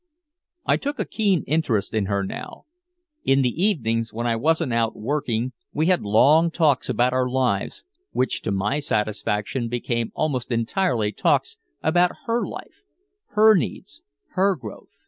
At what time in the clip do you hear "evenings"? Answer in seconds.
3.63-4.11